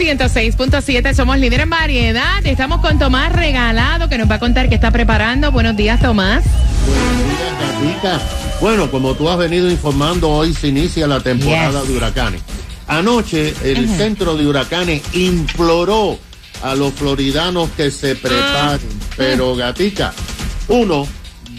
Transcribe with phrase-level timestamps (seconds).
[0.00, 2.44] 106.7 somos líderes en variedad.
[2.46, 5.52] Estamos con Tomás Regalado que nos va a contar qué está preparando.
[5.52, 6.42] Buenos días, Tomás.
[6.86, 8.20] Buenos días, Gatica.
[8.62, 11.88] Bueno, como tú has venido informando, hoy se inicia la temporada Yes.
[11.88, 12.40] de huracanes.
[12.88, 16.18] Anoche el centro de huracanes imploró
[16.62, 18.80] a los floridanos que se preparen.
[19.18, 20.14] Pero, Gatica,
[20.68, 21.06] uno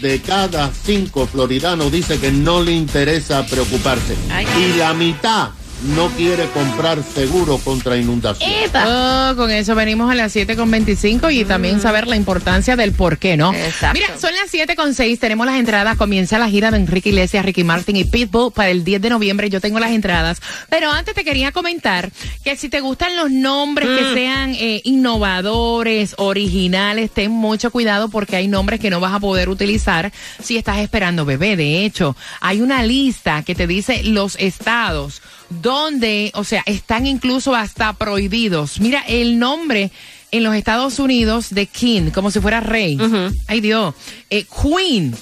[0.00, 4.16] de cada cinco floridanos dice que no le interesa preocuparse.
[4.58, 5.50] Y la mitad
[5.82, 8.50] no quiere comprar seguro contra inundación.
[8.74, 13.36] Oh, con eso venimos a las 7.25 y también saber la importancia del por qué,
[13.36, 13.52] ¿no?
[13.52, 13.98] Exacto.
[13.98, 17.96] Mira, son las 7.6, tenemos las entradas, comienza la gira de Enrique Iglesias, Ricky Martin
[17.96, 21.52] y Pitbull para el 10 de noviembre, yo tengo las entradas, pero antes te quería
[21.52, 22.10] comentar
[22.44, 28.36] que si te gustan los nombres que sean eh, innovadores, originales, ten mucho cuidado porque
[28.36, 30.12] hay nombres que no vas a poder utilizar
[30.42, 31.56] si estás esperando bebé.
[31.56, 35.22] De hecho, hay una lista que te dice los estados
[35.60, 38.80] donde, o sea, están incluso hasta prohibidos.
[38.80, 39.90] Mira, el nombre
[40.30, 42.98] en los Estados Unidos de King, como si fuera rey.
[43.46, 43.94] Ay Dios.
[44.30, 45.14] Eh, Queen,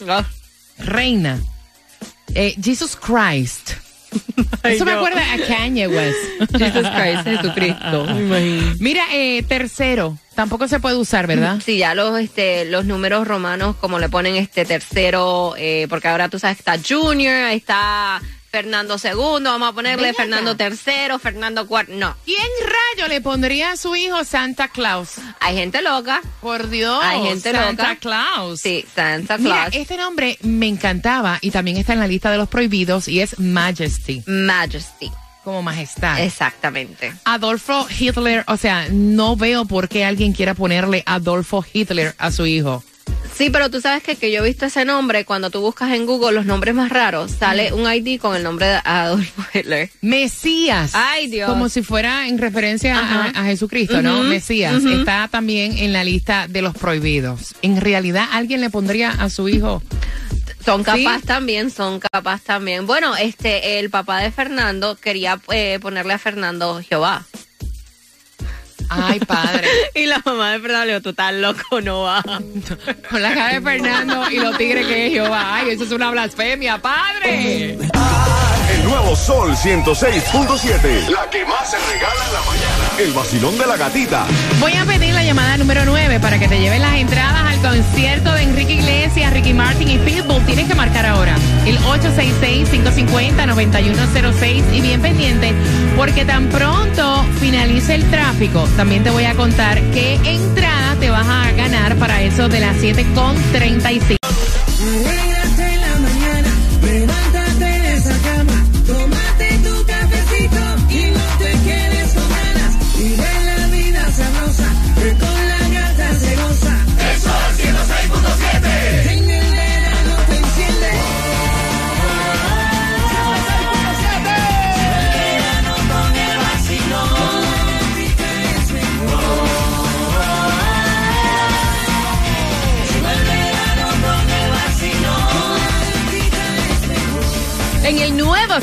[0.79, 1.41] reina.
[2.35, 3.73] Eh, Jesus Christ.
[4.65, 6.19] Eso me acuerda a Kanye West.
[6.59, 8.07] Jesus Christ, Jesucristo.
[8.79, 11.61] Mira, eh, tercero, tampoco se puede usar, ¿verdad?
[11.65, 16.29] Sí, ya los, este, los números romanos, como le ponen este tercero, eh, porque ahora
[16.29, 18.21] tú sabes, está Junior, está
[18.51, 20.13] Fernando II, vamos a ponerle.
[20.13, 21.89] Fernando III, Fernando IV.
[21.97, 22.39] No, ¿Quién
[22.97, 25.11] rayo le pondría a su hijo Santa Claus?
[25.41, 26.21] hay gente loca.
[26.41, 27.97] Por Dios, Hay gente Santa loca.
[28.01, 28.61] Claus.
[28.61, 29.77] Sí, Santa Mira, Claus.
[29.77, 33.39] este nombre me encantaba y también está en la lista de los prohibidos y es
[33.39, 35.11] Majesty, Majesty.
[35.45, 36.21] como majestad.
[36.21, 37.13] Exactamente.
[37.25, 42.47] Adolfo Hitler, o sea, no veo por qué alguien quiera ponerle Adolfo Hitler a su
[42.47, 42.83] hijo.
[43.35, 46.05] Sí, pero tú sabes que, que yo he visto ese nombre, cuando tú buscas en
[46.05, 49.91] Google los nombres más raros, sale un ID con el nombre de Adolfo Hitler.
[50.03, 50.93] Mesías.
[50.95, 51.49] Ay, Dios.
[51.49, 54.23] Como si fuera en referencia a, a Jesucristo, ¿no?
[54.25, 54.85] Mesías.
[54.85, 57.55] Está también en la lista de los prohibidos.
[57.63, 59.83] En realidad, ¿alguien le pondría a su hijo?
[60.65, 61.05] Son ¿Sí?
[61.05, 62.87] capaz también, son capaz también.
[62.87, 67.25] Bueno, este, el papá de Fernando quería eh, ponerle a Fernando Jehová.
[68.91, 69.69] Ay, padre.
[69.95, 72.23] Y la mamá de Fernando le dijo, tú estás loco, no va.
[72.23, 75.57] Con la cara de Fernando y los tigres que es Jehová.
[75.57, 77.75] Ay, eso es una blasfemia, padre.
[77.75, 77.91] El
[78.91, 81.09] nuevo Sol 106.7.
[81.09, 82.91] La que más se regala en la mañana.
[82.99, 84.27] El vacilón de la gatita.
[84.59, 88.33] Voy a pedir la llamada número 9 para que te lleven las entradas al concierto
[88.33, 90.45] de Enrique Iglesias, Ricky Martin y Pitbull.
[90.45, 91.37] Tienes que marcar ahora
[91.67, 95.55] el 866-550-9106 y bien pendiente
[95.97, 101.29] porque tan pronto finalice el tráfico, también te voy a contar qué entrada te vas
[101.29, 104.20] a ganar para eso de las 7.35.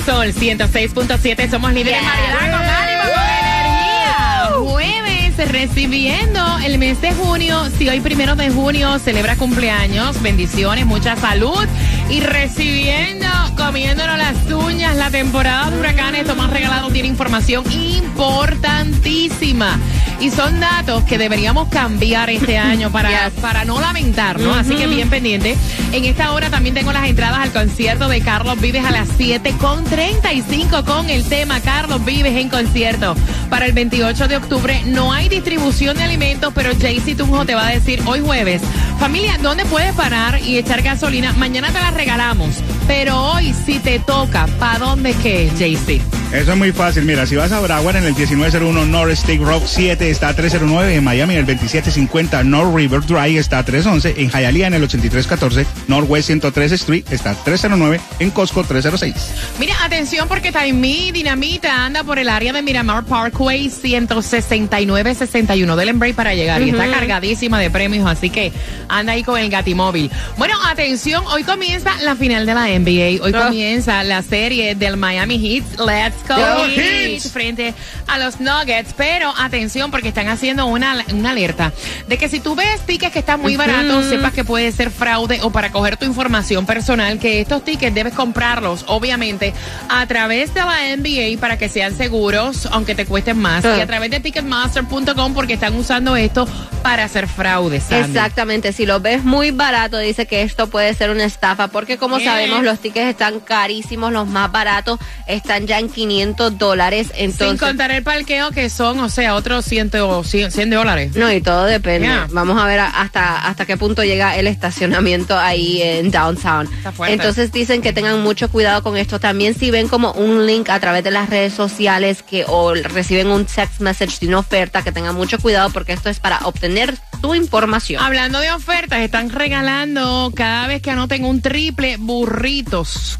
[0.07, 4.51] Sol 106.7 somos líderes en variedad con ánimo, con energía.
[4.57, 7.69] Jueves recibiendo el mes de junio.
[7.78, 11.68] Si hoy primero de junio celebra cumpleaños, bendiciones, mucha salud
[12.09, 16.25] y recibiendo, comiéndonos las uñas, la temporada de huracanes.
[16.25, 19.77] Tomás Regalado tiene información importantísima.
[20.19, 23.40] Y son datos que deberíamos cambiar este año para, Yes.
[23.40, 24.54] para no lamentar, ¿no?
[24.54, 25.56] Así que bien pendiente.
[25.92, 29.54] En esta hora también tengo las entradas al concierto de Carlos Vives a las 7
[29.60, 33.16] con 35 con el tema Carlos Vives en concierto
[33.50, 34.81] para el 28 de octubre.
[34.86, 38.62] No hay distribución de alimentos, pero Jaycee Tunjo te va a decir hoy jueves,
[39.00, 41.31] familia, ¿dónde puedes parar y echar gasolina?
[41.34, 42.56] Mañana te la regalamos,
[42.88, 46.01] pero hoy si te toca, ¿para dónde que, Jaycee?
[46.31, 47.04] Eso es muy fácil.
[47.04, 50.34] Mira, si vas a Broward en el 1901 North State Road 7 7 está a
[50.34, 54.74] 309, en Miami en el 2750 North River Drive está a 311, en Hialeah en
[54.74, 59.16] el 8314 Northwest 103 Street está a 309, en Costco 306.
[59.60, 66.12] Mira, atención porque Taimí Dinamita anda por el área de Miramar Parkway 169-61 del Embray
[66.12, 68.51] para llegar y está cargadísima de premios, así que
[68.89, 70.12] anda ahí con el gatimóvil.
[70.38, 73.45] Bueno, atención, hoy comienza la final de la NBA, hoy Ah.
[73.47, 76.35] comienza la serie del Miami Heat, Let's Go
[76.75, 77.74] Heat, frente
[78.07, 81.74] a los Nuggets, pero atención porque están haciendo una, una alerta
[82.07, 85.39] de que si tú ves tickets que están muy baratos, sepas que puede ser fraude
[85.41, 89.53] o para coger tu información personal, que estos tickets debes comprarlos, obviamente,
[89.89, 93.75] a través de la NBA para que sean seguros, aunque te cuesten más, Ah.
[93.77, 96.47] y a través de ticketmaster.com porque están usando esto
[96.83, 97.79] para hacer fraude.
[97.81, 98.07] Sandy.
[98.09, 102.19] Exactamente, si lo ves muy barato, dice que esto puede ser una estafa, porque como
[102.19, 107.60] sabemos, los tickets están carísimos, los más baratos están ya en 500 dólares, Sin entonces...
[107.60, 111.16] contar el parqueo que son, o sea, otros 100, o 100, 100 dólares.
[111.16, 112.08] No, y todo depende.
[112.08, 112.28] Yeah.
[112.31, 116.69] Vamos a ver hasta, hasta qué punto llega el estacionamiento ahí en downtown.
[117.08, 119.20] Entonces dicen que tengan mucho cuidado con esto.
[119.20, 123.28] También si ven como un link a través de las redes sociales que o reciben
[123.28, 126.96] un text message de una oferta, que tengan mucho cuidado porque esto es para obtener
[127.22, 128.04] tu información.
[128.04, 132.56] Hablando de ofertas, están regalando cada vez que anoten un triple burritos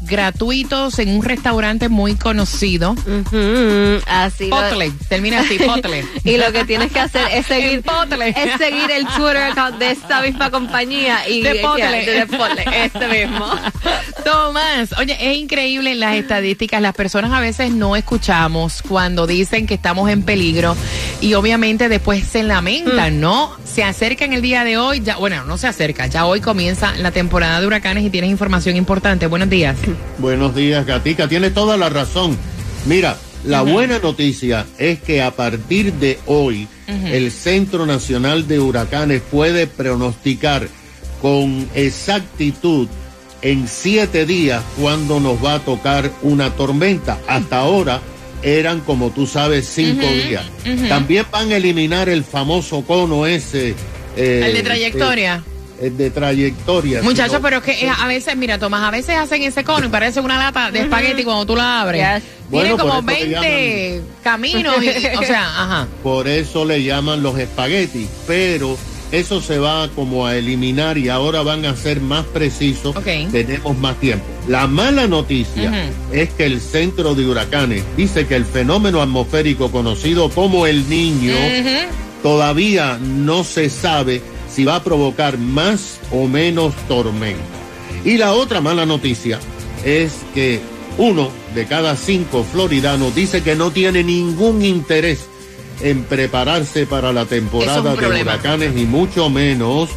[0.02, 2.92] gratuitos en un restaurante muy conocido.
[2.92, 6.04] Ujú, así lo- Potle, termina así, Potle.
[6.24, 7.82] Y lo que tienes que hacer es seguir,
[8.36, 12.04] es seguir el Twitter account de esta misma compañía y De Potle.
[12.06, 13.46] de Potle, este mismo.
[14.24, 16.82] Tomás, oye, es increíble las estadísticas.
[16.82, 20.76] Las personas a veces no escuchamos cuando dicen que estamos en peligro
[21.20, 23.56] y obviamente después se lamentan, ¿no?
[23.64, 27.10] Se acercan el día de hoy, ya, bueno, no se acerca, ya hoy comienza la
[27.10, 29.27] temporada de huracanes y tienes información importante.
[29.28, 29.76] Buenos días.
[30.18, 31.28] Buenos días, Gatica.
[31.28, 32.36] Tienes toda la razón.
[32.86, 39.22] Mira, la buena noticia es que a partir de hoy, el Centro Nacional de Huracanes
[39.30, 40.68] puede pronosticar
[41.22, 42.88] con exactitud
[43.42, 47.18] en siete días cuando nos va a tocar una tormenta.
[47.28, 48.00] Hasta ahora
[48.42, 50.44] eran, como tú sabes, cinco días.
[50.88, 53.74] También van a eliminar el famoso cono ese.
[54.16, 55.42] eh, El de trayectoria.
[55.46, 57.02] eh, de trayectoria.
[57.02, 59.86] Muchachos, sino- pero es que eh, a veces, mira, Tomás, a veces hacen ese cono
[59.86, 62.00] y parece una lata de espagueti cuando tú la abres.
[62.00, 62.22] Yes.
[62.50, 65.88] Tiene Bueno, como eso le 20 caminos, y- o sea, ajá.
[66.02, 68.76] Por eso le llaman los espaguetis, pero
[69.12, 72.94] eso se va como a eliminar y ahora van a ser más precisos.
[72.96, 73.06] Ok.
[73.32, 74.24] Tenemos más tiempo.
[74.48, 80.28] La mala noticia es que el centro de huracanes dice que el fenómeno atmosférico conocido
[80.30, 81.34] como el niño
[82.22, 84.20] todavía no se sabe
[84.58, 87.38] si va a provocar más o menos tormenta.
[88.04, 89.38] Y la otra mala noticia
[89.84, 90.58] es que
[90.96, 95.26] uno de cada cinco floridanos dice que no tiene ningún interés
[95.80, 99.90] en prepararse para la temporada de huracanes y mucho menos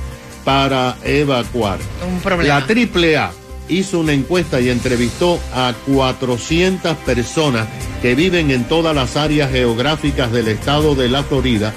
[0.46, 1.80] para evacuar.
[2.08, 2.60] Un problema.
[2.60, 3.32] La AAA
[3.68, 7.68] hizo una encuesta y entrevistó a 400 personas
[8.04, 11.74] que viven en todas las áreas geográficas del estado de la Florida,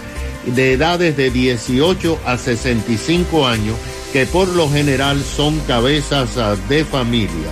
[0.46, 3.76] de edades de 18 a 65 años,
[4.12, 7.50] que por lo general son cabezas ah, de familia.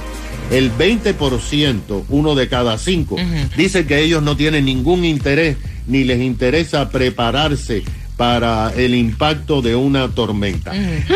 [0.51, 3.17] El 20%, uno de cada cinco,
[3.57, 5.57] dice que ellos no tienen ningún interés
[5.87, 7.83] ni les interesa prepararse
[8.17, 10.73] para el impacto de una tormenta.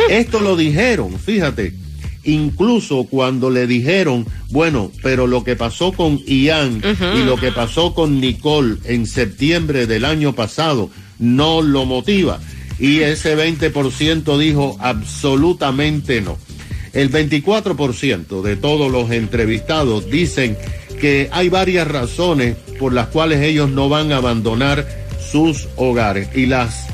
[0.08, 1.75] Esto lo dijeron, fíjate,
[2.25, 6.82] incluso cuando le dijeron, bueno, pero lo que pasó con Ian
[7.14, 12.40] y lo que pasó con Nicole en septiembre del año pasado no lo motiva.
[12.78, 16.38] Y ese 20% dijo absolutamente no.
[16.92, 20.56] El 24% de todos los entrevistados dicen
[21.00, 24.87] que hay varias razones por las cuales ellos no van a abandonar
[25.30, 26.87] sus hogares y las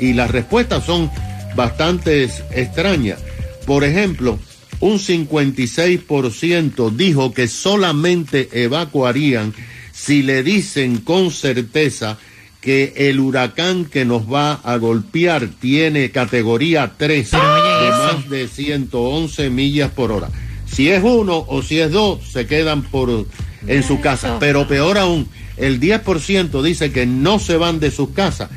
[0.00, 1.10] y las respuestas son
[1.54, 3.20] bastante extrañas.
[3.66, 4.38] Por ejemplo,
[4.80, 9.54] un 56% dijo que solamente evacuarían
[9.92, 12.18] si le dicen con certeza
[12.66, 18.28] que el huracán que nos va a golpear tiene categoría 3 Pero oye de más
[18.28, 20.30] de 111 millas por hora.
[20.66, 23.24] Si es uno o si es dos, se quedan por
[23.68, 24.38] en su casa.
[24.40, 28.50] Pero peor aún, el 10% dice que no se van de sus casas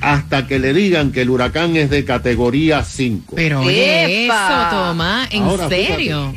[0.00, 3.34] hasta que le digan que el huracán es de categoría 5.
[3.36, 4.32] Pero eso,
[4.70, 6.32] Tomás, ¿en Ahora, serio?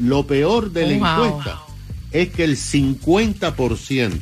[0.00, 1.26] Lo peor de la Oh, wow.
[1.28, 1.60] encuesta
[2.10, 4.18] es que el 50%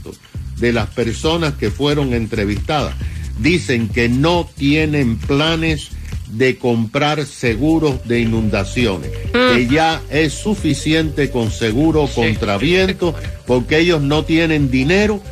[0.61, 2.95] de las personas que fueron entrevistadas
[3.39, 5.91] dicen que no tienen planes
[6.31, 13.15] de comprar seguros de inundaciones, que ya es suficiente con seguro contra viento,
[13.47, 15.23] porque ellos no tienen dinero,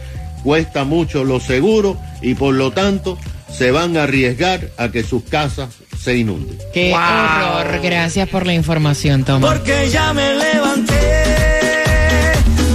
[0.42, 3.18] cuesta mucho los seguros y por lo tanto
[3.52, 6.58] se van a arriesgar a que sus casas se inunden.
[6.72, 7.80] Qué horror.
[7.82, 9.58] Gracias por la información, Tomás.
[9.58, 10.94] Porque ya me levanté.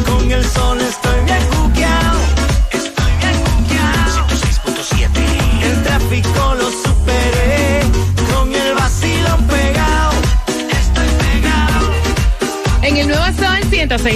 [0.06, 1.11] Con el sol estoy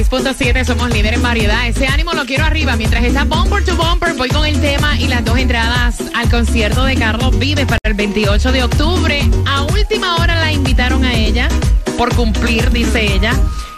[0.10, 1.68] 106.7 somos líderes en variedad.
[1.68, 2.76] Ese ánimo lo quiero arriba.
[2.76, 6.84] Mientras está bumper to bumper, voy con el tema y las dos entradas al concierto
[6.84, 9.30] de Carlos Vives para el 28 de octubre.
[9.48, 11.48] A última hora la invitaron a ella
[11.98, 13.34] por cumplir, dice ella.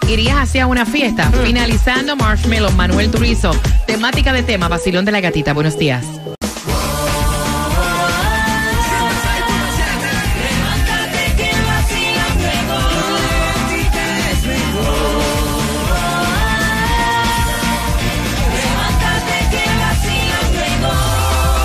[0.07, 1.31] Irías hacia una fiesta.
[1.43, 3.51] Finalizando Marshmallow, Manuel Turizo.
[3.85, 5.53] Temática de tema, vacilón de la gatita.
[5.53, 6.05] Buenos días.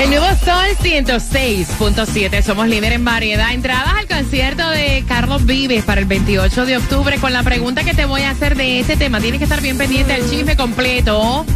[0.02, 2.42] El nuevo Sol 106.7.
[2.42, 3.52] Somos líder en variedad.
[3.52, 7.94] Entradas al concierto de Carlos Vives para el 28 de octubre con la pregunta que
[7.94, 9.20] te voy a hacer de ese tema.
[9.20, 11.46] Tienes que estar bien pendiente al chisme completo.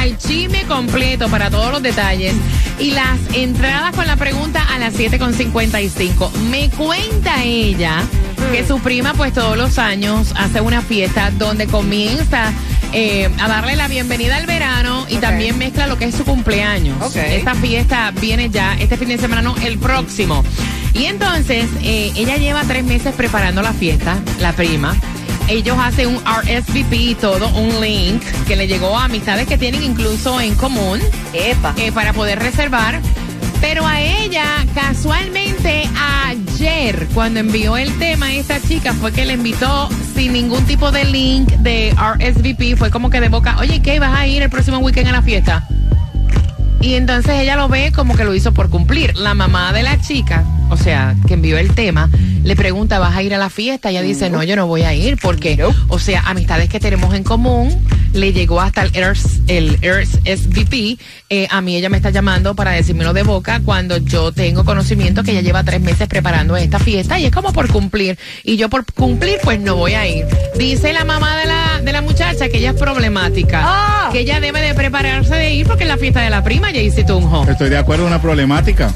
[0.00, 2.34] Al chisme completo para todos los detalles.
[2.80, 6.32] Y las entradas con la pregunta a las 7.55.
[6.50, 8.02] Me cuenta ella
[8.50, 12.52] que su prima, pues todos los años, hace una fiesta donde comienza
[12.92, 17.14] eh, a darle la bienvenida al verano y también mezcla lo que es su cumpleaños.
[17.16, 20.44] Esta fiesta viene ya este fin de semana, no, el próximo.
[20.94, 24.94] Y entonces, eh, ella lleva tres meses preparando la fiesta, la prima.
[25.48, 29.82] Ellos hacen un RSVP y todo, un link que le llegó a amistades que tienen
[29.82, 31.00] incluso en común
[31.32, 31.74] Epa.
[31.76, 33.00] eh, para poder reservar.
[33.60, 34.44] Pero a ella,
[34.74, 40.64] casualmente, ayer, cuando envió el tema a esta chica, fue que le invitó sin ningún
[40.64, 42.76] tipo de link de RSVP.
[42.76, 43.98] Fue como que de boca, oye, ¿qué?
[43.98, 45.66] ¿Vas a ir el próximo weekend a la fiesta?
[46.80, 49.16] Y entonces ella lo ve como que lo hizo por cumplir.
[49.16, 52.08] La mamá de la chica, o sea, que envió el tema,
[52.42, 53.90] le pregunta, ¿vas a ir a la fiesta?
[53.90, 57.22] Ella dice, no, yo no voy a ir porque, o sea, amistades que tenemos en
[57.24, 60.98] común, le llegó hasta el ERS, el ERS SVP.
[61.30, 65.22] Eh, a mí ella me está llamando para decírmelo de boca cuando yo tengo conocimiento
[65.22, 68.18] que ella lleva tres meses preparando esta fiesta y es como por cumplir.
[68.44, 70.26] Y yo por cumplir, pues no voy a ir.
[70.58, 74.08] Dice la mamá de la, de la muchacha que ella es problemática, Ah.
[74.12, 77.04] que ella debe de prepararse de ir porque es la fiesta de la prima, Jaycee
[77.04, 77.46] Tunjo.
[77.48, 78.92] Estoy de acuerdo, una problemática.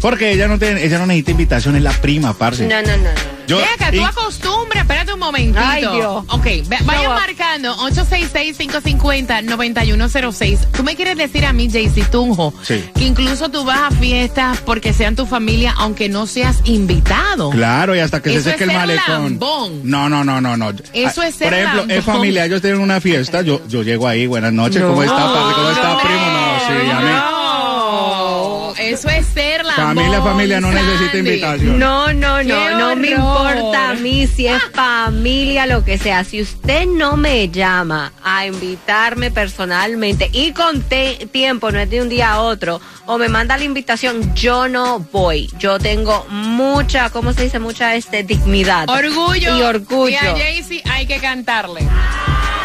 [0.00, 2.66] Porque ella no, tiene, ella no necesita invitación, es la prima, parce.
[2.66, 3.02] No, no, no.
[3.04, 3.10] no.
[3.46, 3.58] Yo,
[3.92, 5.58] tú acostumbras, espérate un momentito.
[5.60, 6.24] Ay, Dios.
[6.28, 6.46] Ok,
[6.86, 10.58] vayan No, marcando 866-550-9106.
[10.72, 12.84] Tú me quieres decir a mí, Jaycee Tunjo, Sí.
[12.94, 17.50] que incluso tú vas a fiestas porque sean tu familia, aunque no seas invitado.
[17.50, 19.22] Claro, y hasta que Eso se seque es el malecón.
[19.24, 19.80] lambón.
[19.82, 20.70] No, no, no, no, no.
[20.92, 22.14] Eso Ah, es ser Por ejemplo, en lambón.
[22.14, 25.54] familia, ellos tienen una fiesta, yo, yo llego ahí, buenas noches, ¿cómo está, parce?
[25.54, 26.20] ¿Cómo está, primo?
[26.20, 27.10] No, sí, a mí.
[27.10, 31.78] No, eso es ser la Familia, familia, no necesita invitación.
[31.78, 36.24] No, no, no, no me importa a mí si es familia, lo que sea.
[36.24, 42.08] Si usted no me llama a invitarme personalmente y con tiempo, no es de un
[42.08, 45.50] día a otro, o me manda la invitación, yo no voy.
[45.58, 47.58] Yo tengo mucha, ¿cómo se dice?
[47.58, 48.88] Mucha este, dignidad.
[48.88, 49.58] Orgullo.
[49.58, 50.10] Y orgullo.
[50.10, 51.80] Y a Jaycee hay que cantarle.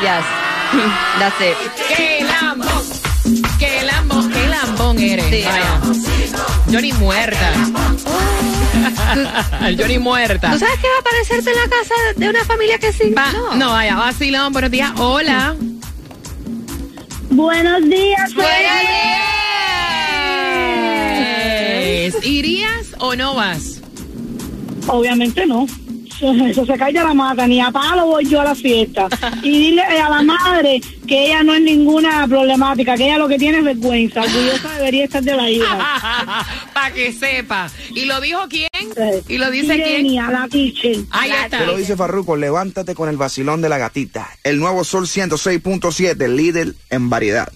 [0.01, 0.25] Yes.
[1.19, 1.55] That's it.
[1.95, 2.83] ¡Qué lambón!
[3.59, 4.31] ¡Qué lambón!
[4.31, 5.25] ¡Qué lambón eres!
[5.25, 5.43] Sí,
[6.67, 7.51] Ni muerta.
[9.87, 10.51] Ni muerta.
[10.51, 13.11] ¿Tú sabes que va a aparecerte en la casa de una familia que sí?
[13.11, 13.69] Va- no.
[13.71, 14.91] vaya, vacilón, buenos días.
[14.97, 15.55] Hola.
[17.29, 18.51] Buenos días, Buenos
[22.11, 22.25] días.
[22.25, 23.81] ¿Irías o no vas?
[24.87, 25.65] Obviamente no.
[26.21, 29.07] Eso se cae de la mata, ni a palo voy yo a la fiesta.
[29.43, 33.37] Y dile a la madre que ella no es ninguna problemática, que ella lo que
[33.37, 34.21] tiene es vergüenza.
[34.21, 35.77] Orgullosa debería estar de la hija.
[36.73, 37.69] Para que sepa.
[37.93, 38.69] ¿Y lo dijo quién?
[39.27, 40.05] ¿Y lo dice quién?
[40.05, 40.97] Irenia, la teacher.
[41.11, 41.59] Ahí está.
[41.59, 44.29] Te lo dice Farruko, levántate con el vacilón de la gatita.
[44.43, 47.49] El nuevo Sol 106.7, líder en variedad.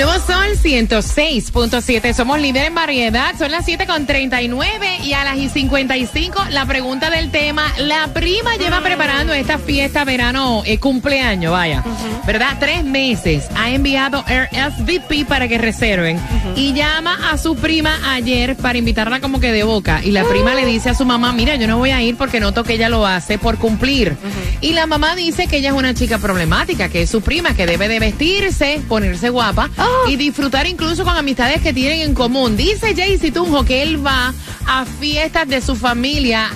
[0.00, 2.12] El nuevo Sol 106.7.
[2.12, 3.34] Somos líder en variedad.
[3.38, 7.72] Son las 7.39 y a las y 55 la pregunta del tema.
[7.78, 11.82] La prima lleva preparando esta fiesta verano, eh, cumpleaños, vaya.
[12.26, 12.58] ¿Verdad?
[12.60, 13.48] Tres meses.
[13.56, 16.20] Ha enviado RSVP para que reserven.
[16.56, 20.02] Y llama a su prima ayer para invitarla como que de boca.
[20.04, 22.38] Y la prima le dice a su mamá, mira, yo no voy a ir porque
[22.38, 24.16] noto que ella lo hace por cumplir.
[24.60, 27.66] Y la mamá dice que ella es una chica problemática, que es su prima, que
[27.66, 29.70] debe de vestirse, ponerse guapa
[30.06, 32.56] y disfrutar incluso con amistades que tienen en común.
[32.56, 34.32] Dice Jaycee Tunjo que él va
[34.66, 36.50] a fiestas de su familia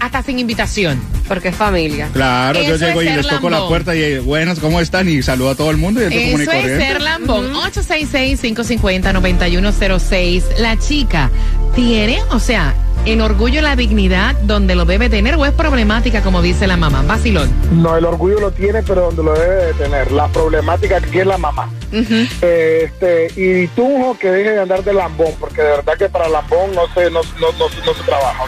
[0.00, 1.00] hasta sin invitación.
[1.26, 2.08] Porque es familia.
[2.14, 5.06] Claro, yo llego y les toco la puerta y eh, buenas, ¿cómo están?
[5.10, 6.78] Y saludo a todo el mundo y Eso es corriente.
[6.78, 7.52] ser lambón.
[7.54, 10.42] 866-550-9106.
[10.58, 11.30] La chica
[11.74, 12.74] tiene, o sea,
[13.10, 17.02] en orgullo la dignidad donde lo debe tener o es problemática, como dice la mamá?
[17.02, 17.50] Vacilón.
[17.72, 20.12] No, el orgullo lo tiene, pero donde lo debe tener.
[20.12, 21.70] La problemática que es la mamá.
[21.90, 22.28] Uh -huh.
[22.42, 26.28] eh, este, y Tunjo que deje de andar de lambón, porque de verdad que para
[26.28, 28.44] lambón no se, no, no, no, no se trabaja.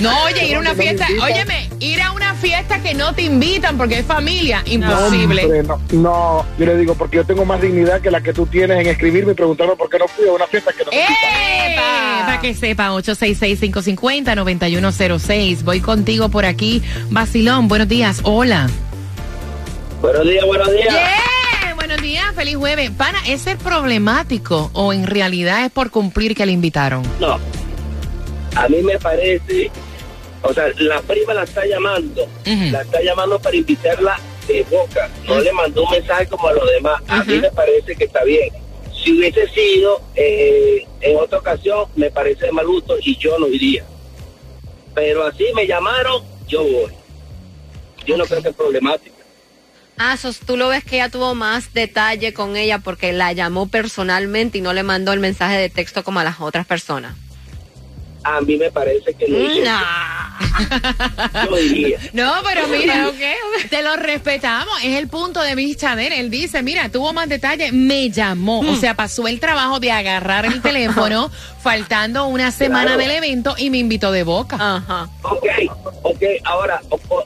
[0.00, 3.76] No, oye, ir a una fiesta, óyeme, ir a una fiesta que no te invitan
[3.76, 5.64] porque es familia, imposible.
[5.92, 8.86] No, yo le digo, porque yo tengo más dignidad que la que tú tienes en
[8.86, 11.16] escribirme y preguntarme por qué no fui a una fiesta que no te invitan.
[11.24, 11.76] ¡Eh!
[12.26, 15.62] Para que sepan, 866 305-550-9106.
[15.62, 16.82] Voy contigo por aquí.
[17.10, 18.20] Basilón, buenos días.
[18.24, 18.68] Hola.
[20.00, 20.94] Buenos días, buenos días.
[20.94, 22.90] Yeah, buenos días, feliz jueves.
[22.90, 27.02] Pana, ¿es ser problemático o en realidad es por cumplir que le invitaron?
[27.18, 27.38] No.
[28.54, 29.70] A mí me parece,
[30.42, 32.70] o sea, la prima la está llamando, uh -huh.
[32.70, 35.08] la está llamando para invitarla de boca.
[35.26, 35.42] No uh -huh.
[35.42, 37.00] le mandó un mensaje como a los demás.
[37.02, 37.20] Uh -huh.
[37.20, 38.48] A mí me parece que está bien.
[39.08, 43.82] Si hubiese sido eh, en otra ocasión, me parece mal gusto y yo no iría.
[44.94, 46.92] Pero así me llamaron, yo voy.
[48.04, 49.16] Yo no creo que es problemático.
[49.96, 53.66] Ah, sos, tú lo ves que ella tuvo más detalle con ella porque la llamó
[53.66, 57.16] personalmente y no le mandó el mensaje de texto como a las otras personas.
[58.36, 59.64] A mí me parece que lo hizo.
[61.50, 61.98] Yo diría.
[62.12, 63.10] No, pero mira,
[63.70, 64.72] te lo respetamos.
[64.84, 66.12] Es el punto de vista de él.
[66.12, 68.60] Él dice, mira, tuvo más detalle, me llamó.
[68.60, 71.30] O sea, pasó el trabajo de agarrar el teléfono,
[71.62, 72.98] faltando una semana Claro.
[73.00, 74.56] del evento y me invitó de boca.
[74.60, 75.08] Ajá.
[75.22, 75.44] Ok,
[76.02, 76.80] ok, ahora,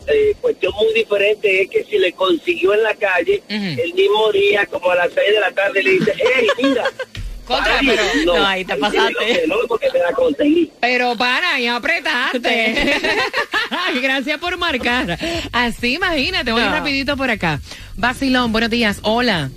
[0.06, 4.66] eh, cuestión muy diferente es que si le consiguió en la calle, el mismo día,
[4.66, 6.84] como a las 6 de la tarde, le dice, hey, mira.
[7.54, 9.08] Contra, Ay, pero- no, ahí te pasaste.
[9.08, 10.70] digo que No, porque te la conseguí.
[10.80, 13.00] Pero para, y apretaste.
[13.70, 15.18] Ay, Gracias por marcar.
[15.52, 16.70] Así, imagínate, voy No.
[16.70, 17.60] rapidito por acá.
[17.96, 18.98] Basilón, buenos días.
[19.02, 19.50] Hola.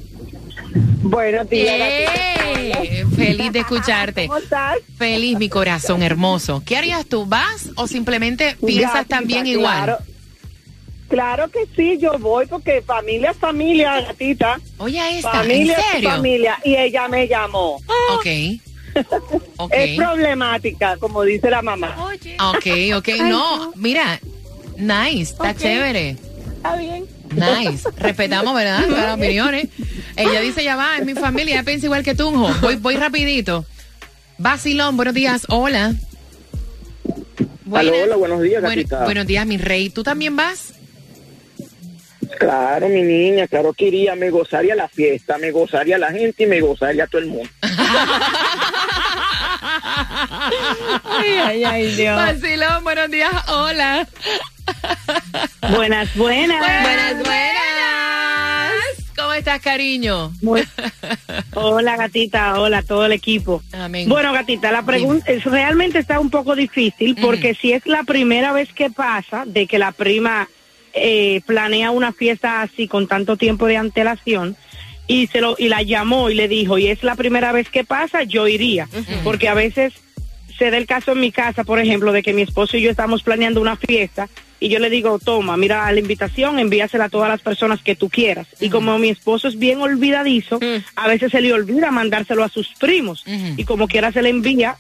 [1.04, 1.74] Buenos días.
[1.78, 3.06] ¡Eh!
[3.16, 4.28] Feliz de escucharte.
[4.28, 4.78] ¿Cómo estás?
[4.98, 6.64] Feliz, mi corazón hermoso.
[6.66, 7.26] ¿Qué harías tú?
[7.26, 9.84] ¿Vas o simplemente piensas Gatita, también igual?
[9.84, 9.98] Claro,
[11.08, 14.60] claro que sí, yo voy porque familia es familia, gatita.
[14.78, 16.10] Oye, esta, Familia ¿en es serio?
[16.12, 16.60] familia.
[16.64, 17.82] Y ella me llamó.
[18.16, 18.26] Ok.
[19.58, 19.74] Ok.
[19.76, 21.98] Es problemática, como dice la mamá.
[22.56, 22.66] Ok,
[22.96, 23.10] ok.
[23.28, 24.22] No, mira,
[24.78, 26.12] nice, está chévere.
[26.56, 27.06] Está bien.
[27.36, 27.90] Nice.
[27.98, 28.86] Respetamos, ¿verdad?
[28.90, 29.68] Las opiniones.
[30.16, 32.48] Ella dice, ya va, es mi familia, ella piensa igual que Tunjo.
[32.62, 33.66] Voy, voy rapidito.
[34.38, 35.46] Basilón, buenos días.
[35.50, 35.94] Hola.
[37.74, 39.90] Aló, hola, buenos días, Bueno- buenos días, mi rey.
[39.90, 40.75] ¿Tú también vas?
[42.40, 46.48] Claro, mi niña, claro que iría, me gozaría la fiesta, me gozaría la gente y
[46.48, 47.50] me gozaría todo el mundo.
[51.04, 52.16] Ay, ay, ay, Dios.
[52.16, 53.32] Basilón, buenos días.
[53.50, 54.08] Hola.
[55.72, 56.60] Buenas, buenas.
[56.60, 57.56] Buenas, buenas.
[59.16, 60.32] ¿Cómo estás, cariño?
[60.42, 60.64] Muy-
[61.54, 62.60] Hola, gatita.
[62.60, 63.64] Hola, todo el equipo.
[63.72, 64.10] Amén.
[64.10, 68.52] Bueno, gatita, la pregunta es realmente está un poco difícil porque si es la primera
[68.52, 70.50] vez que pasa de que la prima
[70.96, 74.56] eh, planea una fiesta así con tanto tiempo de antelación
[75.08, 77.84] y se lo y la llamó y le dijo y es la primera vez que
[77.84, 78.88] pasa, yo iría
[79.24, 79.94] porque a veces
[80.58, 82.90] se da el caso en mi casa, por ejemplo, de que mi esposo y yo
[82.90, 84.30] estamos planeando una fiesta
[84.60, 88.10] y yo le digo, toma, mira la invitación, envíasela a todas las personas que tú
[88.10, 88.48] quieras.
[88.62, 90.60] Y como mi esposo es bien olvidadizo,
[90.96, 93.26] a veces se le olvida mandárselo a sus primos.
[93.58, 94.78] Y como quiera se le envía,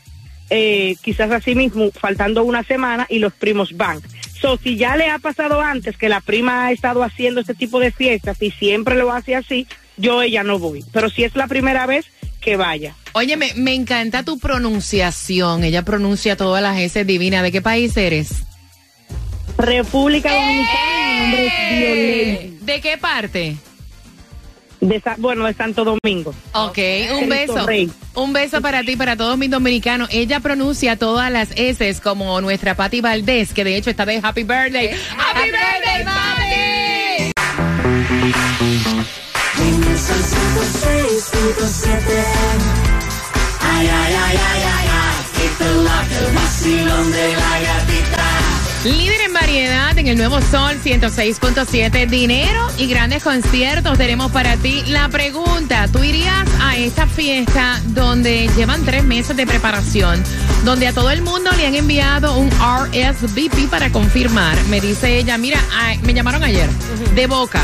[0.49, 4.01] eh, quizás así mismo, faltando una semana y los primos van.
[4.45, 7.79] So, si ya le ha pasado antes que la prima ha estado haciendo este tipo
[7.79, 9.65] de fiestas y siempre lo hace así,
[9.97, 10.86] yo ella no voy.
[10.91, 12.05] Pero si es la primera vez,
[12.41, 12.93] que vaya.
[13.13, 15.63] Oye, me, me encanta tu pronunciación.
[15.63, 17.41] Ella pronuncia todas las S divinas.
[17.41, 18.43] ¿De qué país eres?
[19.58, 22.65] República Dominicana, mi nombre es Violeta.
[22.65, 23.55] ¿De qué parte?
[24.87, 26.33] De Sa- bueno, de Santo Domingo.
[26.53, 26.77] Ok,
[27.21, 27.65] un beso.
[28.13, 30.09] Un beso para ti, para todos mis dominicanos.
[30.11, 34.43] Ella pronuncia todas las S como nuestra Patti Valdés, que de hecho está de Happy
[34.43, 34.91] Birthday.
[35.17, 37.31] ¡Happy, Birthday, Patti!
[43.61, 45.45] Ay, ay, ay, ay, ay, ay.
[45.45, 48.24] It's the lock, el vacilón de la gatita.
[48.85, 52.07] Líder en variedad en el nuevo Sol 106.7.
[52.07, 54.83] Dinero y grandes conciertos tenemos para ti.
[54.85, 60.23] La pregunta, ¿tú irías a esta fiesta donde llevan tres meses de preparación,
[60.65, 64.55] donde a todo el mundo le han enviado un RSVP para confirmar?
[64.65, 66.69] Me dice ella, mira, ay, me llamaron ayer,
[67.15, 67.63] de boca.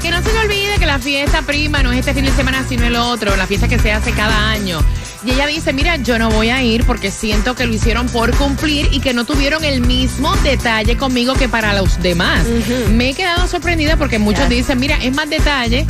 [0.00, 2.64] que no se le olvide que la fiesta prima no es este fin de semana,
[2.68, 4.78] sino el otro, la fiesta que se hace cada año.
[5.24, 8.34] Y ella dice, mira, yo no voy a ir porque siento que lo hicieron por
[8.36, 12.44] cumplir y que no tuvieron el mismo detalle conmigo que para los demás.
[12.90, 15.86] Me he quedado sorprendida porque muchos dicen, mira, es más detalle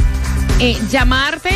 [0.60, 1.50] eh, llamarte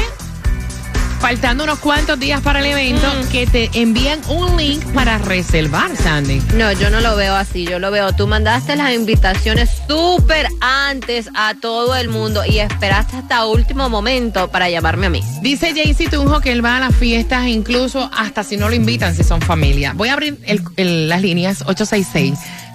[1.21, 6.41] faltando unos cuantos días para el evento que te envían un link para reservar, Sandy.
[6.55, 8.13] No, yo no lo veo así, yo lo veo.
[8.15, 14.49] Tú mandaste las invitaciones súper antes a todo el mundo y esperaste hasta último momento
[14.51, 15.23] para llamarme a mí.
[15.43, 19.15] Dice Jaycee Tunjo que él va a las fiestas incluso hasta si no lo invitan,
[19.17, 19.93] si son familia.
[19.95, 21.63] Voy a abrir el- el- las líneas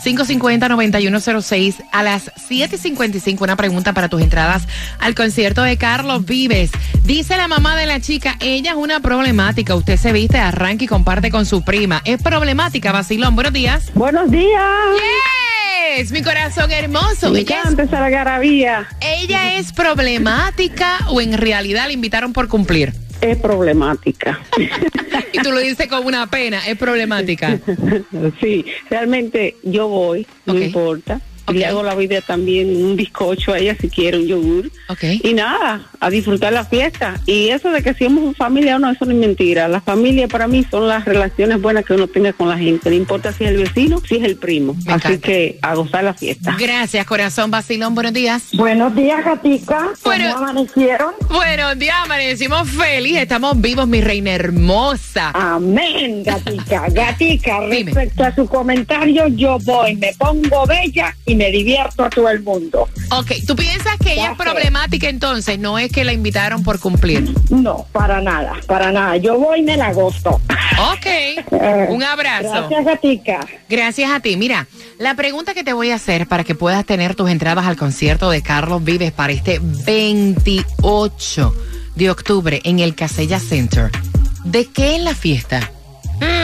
[0.03, 3.41] 866-550-9106 a las 7.55.
[3.41, 4.63] Una pregunta para tus entradas
[4.99, 6.71] al concierto de Carlos Vives.
[7.03, 9.75] Dice la mamá de la chica, ella es una problemática.
[9.75, 12.01] Usted se viste, arranca y comparte con su prima.
[12.05, 13.35] Es problemática, Basilón.
[13.35, 13.91] Buenos días.
[13.93, 14.61] Buenos días.
[15.97, 17.31] Yes, mi corazón hermoso.
[17.31, 18.87] Me Ella es- esa algarabía.
[19.01, 22.93] ¿Ella es problemática o en realidad la invitaron por cumplir?
[23.21, 24.39] Es problemática.
[25.35, 27.59] Y tú lo dices con una pena, es problemática.
[28.39, 31.21] sí, realmente yo voy, no importa.
[31.49, 34.71] Y Le hago la vida también un bizcocho a ella si quiere, un yogur.
[35.01, 37.19] Y nada, a disfrutar la fiesta.
[37.25, 39.67] Y eso de que si somos familia o no, eso no es mentira.
[39.67, 42.89] La familia para mí son las relaciones buenas que uno tenga con la gente.
[42.89, 44.75] No importa si es el vecino, si es el primo.
[44.87, 46.55] Así que a gozar la fiesta.
[46.59, 47.95] Gracias, corazón Basilón.
[47.95, 48.43] Buenos días.
[48.53, 49.89] Buenos días, Gatica.
[50.03, 51.13] Bueno, amanecieron?
[51.29, 53.17] Buenos días, amanecimos feliz.
[53.17, 55.31] Estamos vivos, mi reina hermosa.
[55.33, 56.87] Amén, gatica.
[56.93, 62.29] Gatica, respecto a su comentario, yo voy, me pongo bella y me divierto a todo
[62.29, 62.87] el mundo.
[63.11, 65.59] Ok, ¿tú piensas que ella es problemática entonces?
[65.59, 67.33] No es que la invitaron por cumplir.
[67.49, 69.17] No, para nada, para nada.
[69.17, 69.91] Yo voy y me la.
[69.91, 71.05] Ok,
[71.89, 72.49] un abrazo.
[72.49, 73.47] Gracias, Gatica.
[73.69, 74.37] Gracias a ti.
[74.37, 74.67] Mira,
[74.97, 78.29] la pregunta que te voy a hacer para que puedas tener tus entradas al concierto
[78.29, 81.55] de Carlos Vives para este 28
[81.95, 83.91] de octubre en el Casella Center.
[84.43, 85.71] ¿De qué es la fiesta?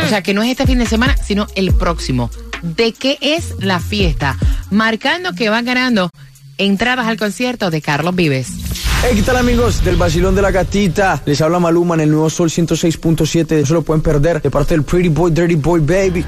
[0.05, 2.29] O sea, que no es este fin de semana, sino el próximo.
[2.61, 4.37] ¿De qué es la fiesta?
[4.69, 6.09] Marcando que van ganando
[6.57, 8.49] entradas al concierto de Carlos Vives.
[9.01, 11.21] Hey, ¿qué tal amigos del Basilón de la Gatita?
[11.25, 13.61] Les habla Maluma en el nuevo Sol 106.7.
[13.61, 16.25] No se lo pueden perder de parte del Pretty Boy, Dirty Boy Baby.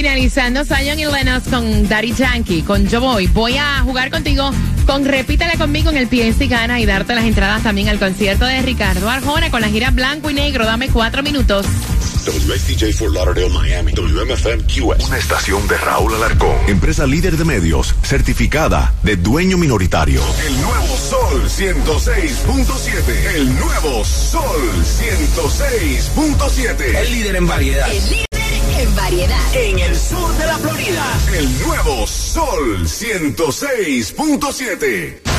[0.00, 4.50] Finalizando Zion y Lennox con Daddy Yankee, con Yo Voy, voy a jugar contigo
[4.86, 8.62] con Repítale conmigo en el PNC Gana y darte las entradas también al concierto de
[8.62, 10.64] Ricardo Arjona con la gira Blanco y Negro.
[10.64, 11.66] Dame cuatro minutos.
[12.24, 13.92] WSTJ for Lauderdale, Miami.
[13.92, 15.06] WMFM QS.
[15.06, 16.56] Una estación de Raúl Alarcón.
[16.66, 20.22] Empresa líder de medios, certificada de dueño minoritario.
[20.46, 23.34] El nuevo Sol 106.7.
[23.34, 26.96] El nuevo Sol 106.7.
[26.96, 27.92] El líder en variedad.
[27.92, 28.39] El líder
[28.80, 29.54] en variedad.
[29.54, 31.04] En el sur de la Florida.
[31.32, 35.29] El nuevo Sol 106.7.